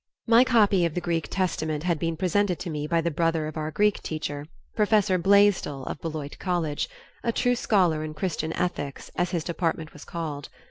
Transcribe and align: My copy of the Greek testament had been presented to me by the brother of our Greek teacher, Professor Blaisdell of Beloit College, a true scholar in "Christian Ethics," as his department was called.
My 0.25 0.43
copy 0.43 0.83
of 0.83 0.95
the 0.95 0.99
Greek 0.99 1.27
testament 1.29 1.83
had 1.83 1.99
been 1.99 2.17
presented 2.17 2.57
to 2.61 2.71
me 2.71 2.87
by 2.87 3.01
the 3.01 3.11
brother 3.11 3.45
of 3.45 3.55
our 3.55 3.69
Greek 3.69 4.01
teacher, 4.01 4.47
Professor 4.75 5.19
Blaisdell 5.19 5.83
of 5.83 6.01
Beloit 6.01 6.39
College, 6.39 6.89
a 7.23 7.31
true 7.31 7.53
scholar 7.55 8.03
in 8.03 8.15
"Christian 8.15 8.51
Ethics," 8.53 9.11
as 9.15 9.29
his 9.29 9.43
department 9.43 9.93
was 9.93 10.03
called. 10.03 10.49